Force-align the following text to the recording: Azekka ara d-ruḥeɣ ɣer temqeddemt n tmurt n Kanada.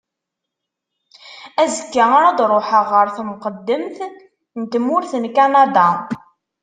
Azekka 1.61 2.03
ara 2.17 2.29
d-ruḥeɣ 2.37 2.87
ɣer 2.95 3.07
temqeddemt 3.15 3.97
n 4.59 4.61
tmurt 4.71 5.11
n 5.17 5.25
Kanada. 5.35 5.89